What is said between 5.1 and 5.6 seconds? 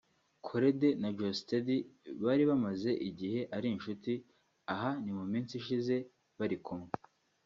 mu minsi